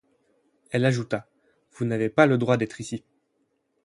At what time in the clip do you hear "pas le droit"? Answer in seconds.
2.09-2.57